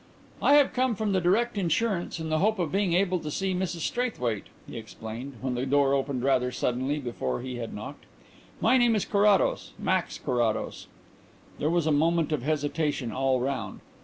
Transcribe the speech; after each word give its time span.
"I 0.41 0.55
have 0.55 0.73
come 0.73 0.95
from 0.95 1.11
the 1.11 1.21
Direct 1.21 1.59
Insurance 1.59 2.19
in 2.19 2.29
the 2.29 2.39
hope 2.39 2.57
of 2.57 2.71
being 2.71 2.93
able 2.93 3.19
to 3.19 3.29
see 3.29 3.53
Mrs 3.53 3.81
Straithwaite," 3.81 4.47
he 4.67 4.75
explained, 4.75 5.35
when 5.41 5.53
the 5.53 5.67
door 5.67 5.93
opened 5.93 6.23
rather 6.23 6.51
suddenly 6.51 6.97
before 6.97 7.41
he 7.41 7.57
had 7.57 7.71
knocked. 7.71 8.05
"My 8.59 8.77
name 8.79 8.95
is 8.95 9.05
Carrados 9.05 9.73
Max 9.77 10.17
Carrados." 10.17 10.87
There 11.59 11.69
was 11.69 11.85
a 11.85 11.91
moment 11.91 12.31
of 12.31 12.41
hesitation 12.41 13.11
all 13.11 13.39
round. 13.41 13.81